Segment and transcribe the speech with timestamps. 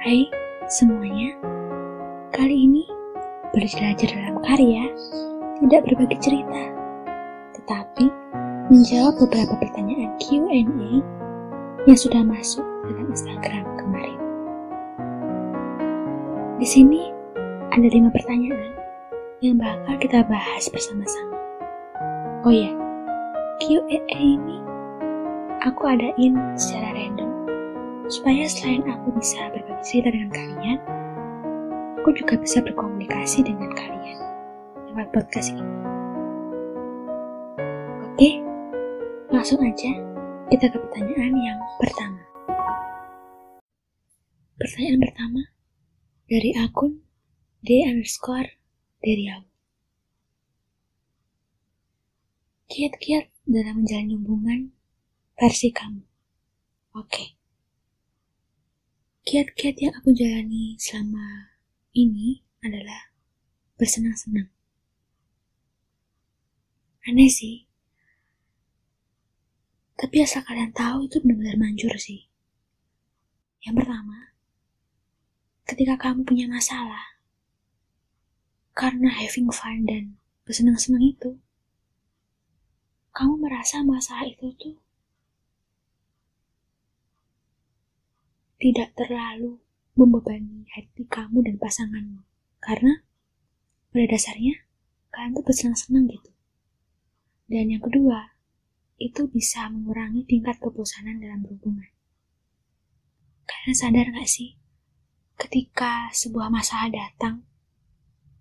[0.00, 0.24] Hai
[0.64, 1.36] semuanya,
[2.32, 2.88] kali ini
[3.52, 4.88] berjelajah dalam karya
[5.60, 6.72] tidak berbagi cerita,
[7.52, 8.08] tetapi
[8.72, 10.64] menjawab beberapa pertanyaan Q&A
[11.84, 14.20] yang sudah masuk dalam Instagram kemarin.
[16.56, 17.12] Di sini
[17.68, 18.72] ada lima pertanyaan
[19.44, 21.36] yang bakal kita bahas bersama-sama.
[22.48, 22.72] Oh ya,
[23.60, 24.64] Q&A ini
[25.60, 27.29] aku adain secara random
[28.10, 30.78] supaya selain aku bisa berbagi cerita dengan kalian,
[32.02, 34.18] aku juga bisa berkomunikasi dengan kalian
[34.90, 35.74] lewat podcast ini.
[38.10, 38.30] Oke,
[39.30, 39.94] langsung aja
[40.50, 42.22] kita ke pertanyaan yang pertama.
[44.58, 45.42] Pertanyaan pertama
[46.26, 47.06] dari akun
[47.62, 48.58] D underscore
[49.06, 49.46] Deriaw.
[52.70, 54.60] Kiat-kiat dalam menjalani hubungan
[55.38, 56.02] versi kamu.
[56.98, 57.06] Oke.
[57.06, 57.39] Okay
[59.30, 61.54] kiat-kiat yang aku jalani selama
[61.94, 63.14] ini adalah
[63.78, 64.50] bersenang-senang.
[67.06, 67.62] Aneh sih.
[69.94, 72.26] Tapi asal kalian tahu itu benar-benar manjur sih.
[73.62, 74.34] Yang pertama,
[75.62, 77.14] ketika kamu punya masalah,
[78.74, 81.38] karena having fun dan bersenang-senang itu,
[83.14, 84.74] kamu merasa masalah itu tuh
[88.60, 89.56] tidak terlalu
[89.96, 92.22] membebani hati kamu dan pasanganmu.
[92.60, 93.00] Karena
[93.90, 94.68] pada dasarnya
[95.10, 96.30] kalian tuh bersenang-senang gitu.
[97.50, 98.38] Dan yang kedua,
[99.00, 101.88] itu bisa mengurangi tingkat kebosanan dalam berhubungan.
[103.48, 104.54] Kalian sadar gak sih,
[105.34, 107.42] ketika sebuah masalah datang,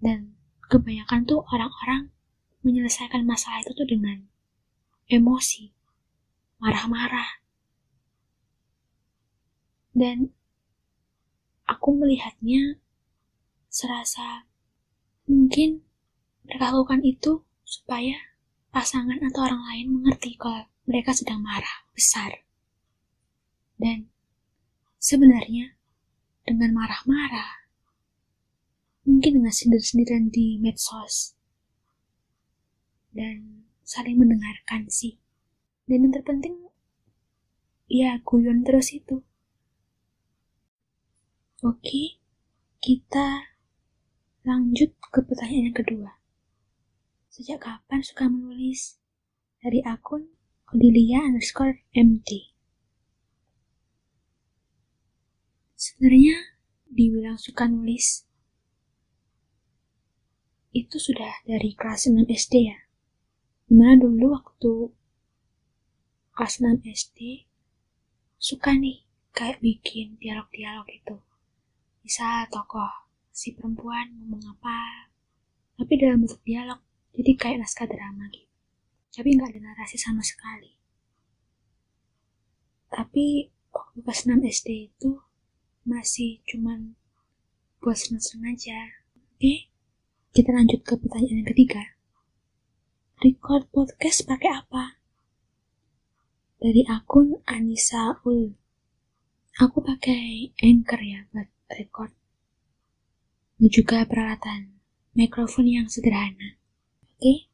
[0.00, 0.32] dan
[0.70, 2.14] kebanyakan tuh orang-orang
[2.64, 4.24] menyelesaikan masalah itu tuh dengan
[5.12, 5.68] emosi,
[6.62, 7.43] marah-marah,
[9.94, 10.34] dan
[11.64, 12.82] aku melihatnya
[13.70, 14.44] serasa
[15.24, 15.80] mungkin
[16.44, 18.18] mereka lakukan itu supaya
[18.68, 22.44] pasangan atau orang lain mengerti kalau mereka sedang marah besar.
[23.80, 24.12] Dan
[25.00, 25.78] sebenarnya
[26.44, 27.70] dengan marah-marah,
[29.08, 31.34] mungkin dengan sindir-sindiran di medsos,
[33.14, 35.16] dan saling mendengarkan sih.
[35.88, 36.56] Dan yang terpenting,
[37.88, 39.24] ya guyon terus itu.
[41.62, 42.18] Oke,
[42.82, 43.54] kita
[44.42, 46.10] lanjut ke pertanyaan yang kedua.
[47.30, 48.98] Sejak kapan suka menulis?
[49.62, 50.34] Dari akun
[50.74, 52.50] Odilia underscore MT.
[55.78, 56.58] Sebenarnya
[56.90, 58.26] dibilang suka nulis
[60.74, 62.78] itu sudah dari kelas 6 SD ya.
[63.70, 64.90] Di mana dulu waktu
[66.34, 67.46] kelas 6 SD
[68.42, 71.22] suka nih kayak bikin dialog-dialog itu
[72.04, 75.08] bisa tokoh si perempuan ngomong apa,
[75.80, 76.78] tapi dalam bentuk dialog,
[77.16, 78.52] jadi kayak naskah drama gitu.
[79.10, 80.76] Tapi nggak ada narasi sama sekali.
[82.92, 85.18] Tapi waktu pas 6 SD itu
[85.88, 86.94] masih cuman
[87.80, 88.78] buat seneng-seneng aja.
[89.34, 89.72] Oke,
[90.36, 91.82] kita lanjut ke pertanyaan yang ketiga.
[93.24, 95.00] Record podcast pakai apa?
[96.60, 98.52] Dari akun Anissa Ul.
[99.62, 102.12] Aku pakai Anchor ya buat record
[103.58, 104.74] dan juga peralatan
[105.14, 106.58] mikrofon yang sederhana.
[107.16, 107.48] Oke,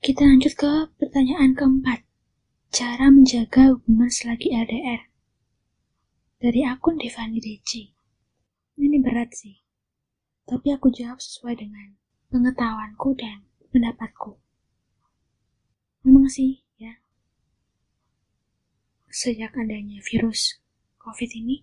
[0.00, 2.02] kita lanjut ke pertanyaan keempat.
[2.74, 5.06] Cara menjaga hubungan selagi LDR.
[6.42, 7.94] Dari akun Devani DC.
[8.74, 9.62] Ini berat sih,
[10.50, 11.94] tapi aku jawab sesuai dengan
[12.34, 14.34] pengetahuanku dan pendapatku.
[16.02, 16.98] Memang sih, ya.
[19.06, 20.58] Sejak adanya virus
[20.98, 21.62] COVID ini,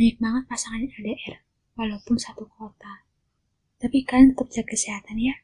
[0.00, 1.44] banyak banget pasangan LDR,
[1.76, 3.04] walaupun satu kota.
[3.76, 5.36] Tapi kalian tetap jaga kesehatan ya.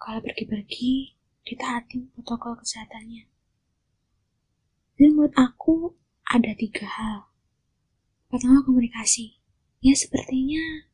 [0.00, 1.12] Kalau pergi-pergi,
[1.44, 3.28] ditaati protokol kesehatannya.
[4.96, 5.92] Dan menurut aku,
[6.24, 7.28] ada tiga hal.
[8.32, 9.36] Pertama, komunikasi.
[9.84, 10.88] Ya, sepertinya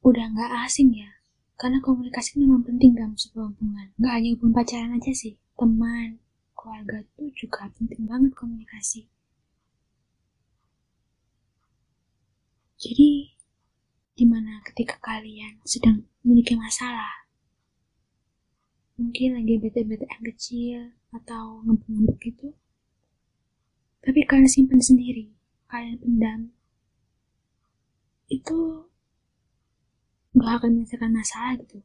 [0.00, 1.20] udah nggak asing ya.
[1.60, 3.92] Karena komunikasi memang penting dalam sebuah hubungan.
[4.00, 5.36] Nggak hanya hubungan pacaran aja sih.
[5.60, 6.16] Teman,
[6.56, 9.04] keluarga tuh juga penting banget komunikasi.
[12.80, 13.36] Jadi,
[14.16, 17.28] di mana ketika kalian sedang memiliki masalah,
[18.96, 20.80] mungkin lagi bete-bete yang kecil
[21.12, 22.56] atau ngembek-ngembek gitu,
[24.00, 25.28] tapi kalian simpan sendiri,
[25.68, 26.40] kalian pendam,
[28.32, 28.88] itu
[30.40, 31.84] gak akan menyelesaikan masalah gitu.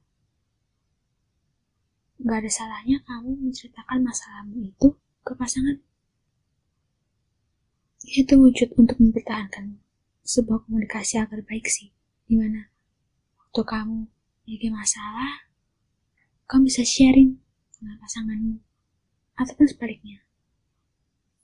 [2.24, 4.96] Gak ada salahnya kamu menceritakan masalahmu itu
[5.28, 5.76] ke pasangan.
[8.08, 9.84] Itu wujud untuk mempertahankan
[10.26, 11.94] sebuah komunikasi agar baik sih.
[12.26, 12.74] Di mana
[13.38, 15.46] waktu kamu memiliki masalah,
[16.50, 17.38] kamu bisa sharing
[17.78, 18.58] dengan pasanganmu.
[19.38, 20.26] Ataupun sebaliknya.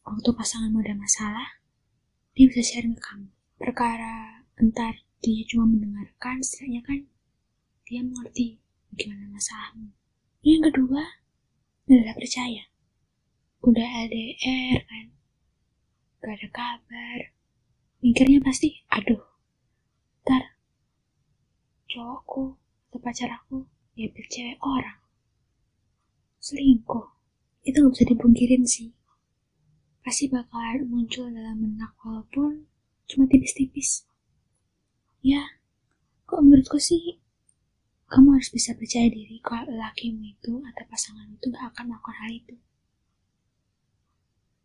[0.01, 1.61] Waktu pasanganmu ada masalah,
[2.33, 3.29] dia bisa sharing ke kamu.
[3.61, 6.99] Perkara entar dia cuma mendengarkan, setidaknya kan
[7.85, 8.57] dia mengerti
[8.89, 9.93] bagaimana masalahmu.
[10.41, 11.03] Yang kedua
[11.85, 12.63] adalah percaya.
[13.61, 15.05] Udah LDR kan,
[16.25, 17.19] gak ada kabar.
[18.01, 19.21] Mikirnya pasti, aduh,
[20.25, 20.57] ntar
[21.85, 22.57] cowokku
[22.89, 24.97] atau pacar aku ya cewek orang.
[26.41, 27.05] Selingkuh,
[27.61, 28.89] itu gak bisa dipungkirin sih.
[30.01, 32.65] Pasti bakalan muncul dalam benak walaupun
[33.05, 34.09] cuma tipis-tipis.
[35.21, 35.61] Ya,
[36.25, 37.21] kok menurutku sih
[38.09, 42.31] kamu harus bisa percaya diri kalau lakimu itu atau pasangan itu gak akan melakukan hal
[42.33, 42.55] itu.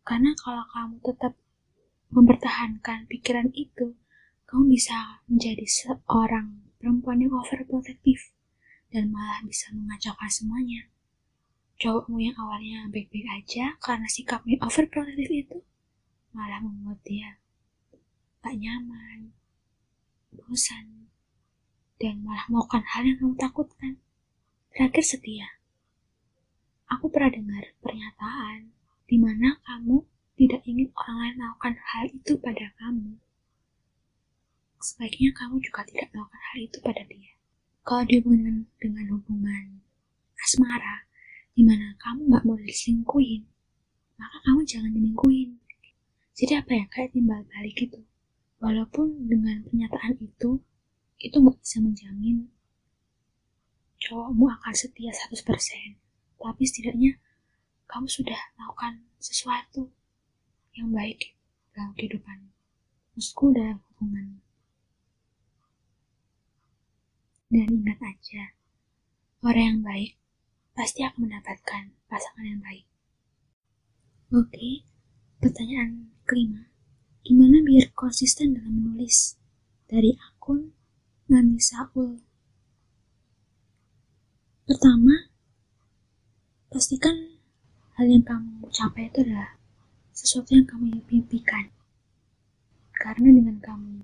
[0.01, 1.37] Karena kalau kamu tetap
[2.11, 3.95] mempertahankan pikiran itu,
[4.47, 8.31] kamu bisa menjadi seorang perempuan yang overprotective
[8.93, 10.87] dan malah bisa mengacaukan semuanya.
[11.77, 15.59] Cowokmu yang awalnya baik-baik aja karena sikapnya overprotective itu
[16.31, 17.37] malah membuat dia
[18.47, 19.35] tak nyaman,
[20.31, 21.11] bosan,
[21.99, 23.93] dan malah melakukan hal yang kamu takutkan.
[24.71, 25.47] Terakhir setia.
[26.87, 28.71] Aku pernah dengar pernyataan
[29.03, 30.07] di mana kamu
[30.37, 33.17] tidak ingin orang lain melakukan hal itu pada kamu.
[34.77, 37.33] Sebaiknya kamu juga tidak melakukan hal itu pada dia.
[37.81, 39.81] Kalau dihubungkan dengan hubungan
[40.37, 41.09] asmara,
[41.57, 43.49] di mana kamu nggak mau diselingkuhin,
[44.21, 45.57] maka kamu jangan dilingkuhin.
[46.37, 48.05] Jadi apa ya, kayak timbal balik gitu.
[48.61, 50.61] Walaupun dengan pernyataan itu,
[51.17, 52.45] itu nggak bisa menjamin
[53.97, 55.97] cowokmu akan setia 100%.
[56.37, 57.17] Tapi setidaknya
[57.89, 59.89] kamu sudah melakukan sesuatu
[60.77, 61.33] yang baik
[61.73, 62.53] dalam kehidupan.
[63.17, 64.45] Maksudku dalam hubungan.
[67.49, 68.53] Dan ingat aja,
[69.41, 70.11] orang yang baik
[70.77, 72.85] pasti akan mendapatkan pasangan yang baik.
[74.29, 74.85] Oke,
[75.41, 76.69] pertanyaan kelima.
[77.25, 79.39] Gimana biar konsisten dalam menulis?
[79.87, 80.75] Dari akun
[81.31, 82.21] Nani Saul.
[84.67, 85.31] Pertama,
[86.69, 87.39] pastikan
[87.97, 89.56] hal yang kamu capai itu adalah
[90.17, 91.69] sesuatu yang kamu impikan.
[92.97, 94.01] Karena dengan kamu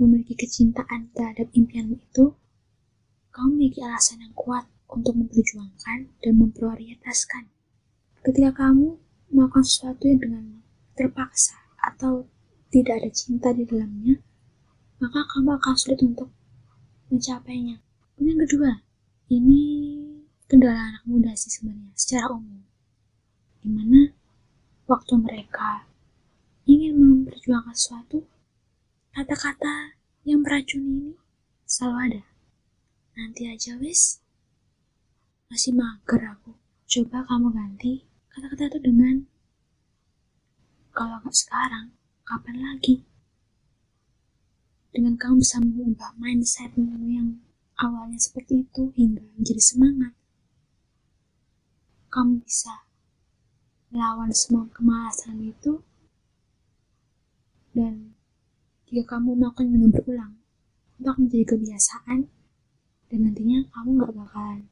[0.00, 2.32] memiliki kecintaan terhadap impianmu itu,
[3.36, 7.52] kamu memiliki alasan yang kuat untuk memperjuangkan dan memprioritaskan.
[8.24, 8.96] Ketika kamu
[9.28, 10.44] melakukan sesuatu yang dengan
[10.96, 12.24] terpaksa atau
[12.72, 14.16] tidak ada cinta di dalamnya,
[14.96, 16.32] maka kamu akan sulit untuk
[17.12, 17.84] mencapainya.
[18.16, 18.80] Dan yang kedua,
[19.28, 19.60] ini
[20.48, 22.64] kendala anak muda sih sebenarnya secara umum.
[23.60, 24.19] Di mana
[24.90, 25.86] waktu mereka
[26.66, 28.26] ingin memperjuangkan sesuatu,
[29.14, 29.94] kata-kata
[30.26, 31.14] yang beracun ini
[31.62, 32.22] selalu ada.
[33.14, 34.18] Nanti aja wis,
[35.46, 36.58] masih mager aku.
[36.90, 38.02] Coba kamu ganti
[38.34, 39.30] kata-kata itu dengan
[40.90, 41.94] kalau nggak sekarang,
[42.26, 43.06] kapan lagi?
[44.90, 47.38] Dengan kamu bisa mengubah mindsetmu yang
[47.78, 50.18] awalnya seperti itu hingga menjadi semangat.
[52.10, 52.89] Kamu bisa
[53.90, 55.82] melawan semua kemalasan itu
[57.70, 58.14] dan
[58.90, 60.34] jika kamu melakukan dengan berulang,
[60.98, 62.18] itu akan menjadi kebiasaan
[63.06, 64.66] dan nantinya kamu nggak bakalan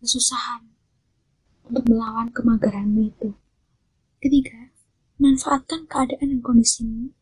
[0.00, 0.64] kesusahan
[1.68, 3.36] untuk melawan kemageranmu itu.
[4.20, 4.72] Ketiga,
[5.20, 7.12] manfaatkan keadaan dan kondisimu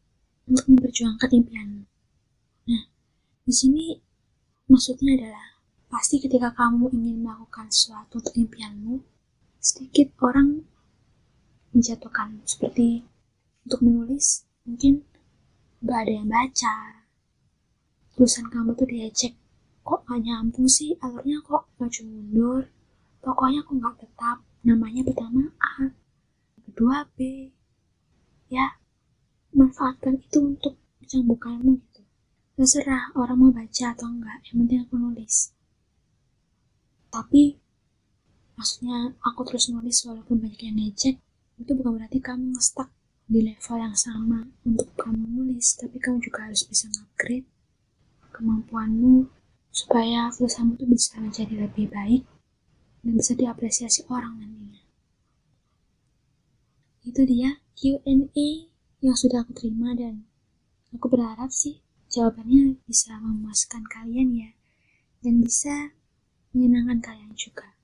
[0.46, 1.82] untuk memperjuangkan impianmu.
[2.70, 2.84] Nah,
[3.42, 3.98] di sini
[4.70, 9.02] maksudnya adalah pasti ketika kamu ingin melakukan sesuatu untuk impianmu,
[9.68, 10.64] sedikit orang
[11.76, 13.04] menjatuhkan seperti
[13.68, 15.04] untuk menulis mungkin
[15.84, 17.04] gak ada yang baca.
[18.16, 19.36] Tulisan kamu tuh diecek
[19.84, 20.96] kok gak nyambung sih?
[21.04, 22.62] Alurnya kok maju mundur?
[23.20, 24.40] Pokoknya aku gak tetap?
[24.64, 25.92] Namanya pertama A
[26.64, 27.52] kedua B.
[28.48, 28.80] Ya
[29.52, 32.02] manfaatkan itu untuk mencambukanmu gitu.
[32.56, 35.52] Terserah orang mau baca atau enggak yang penting aku nulis.
[37.12, 37.67] Tapi
[38.58, 41.16] maksudnya aku terus nulis walaupun banyak yang ngecek
[41.62, 42.90] itu bukan berarti kamu ngestak
[43.30, 47.46] di level yang sama untuk kamu nulis tapi kamu juga harus bisa upgrade
[48.34, 49.30] kemampuanmu
[49.70, 52.22] supaya tulisanmu tuh bisa menjadi lebih baik
[53.02, 54.82] dan bisa diapresiasi orang nantinya.
[57.06, 58.48] Itu dia Q&A
[58.98, 60.26] yang sudah aku terima dan
[60.90, 61.78] aku berharap sih
[62.10, 64.50] jawabannya bisa memuaskan kalian ya
[65.22, 65.94] dan bisa
[66.50, 67.77] menyenangkan kalian juga.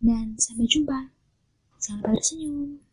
[0.00, 1.12] Dan sampai jumpa.
[1.76, 2.89] Jangan lupa tersenyum.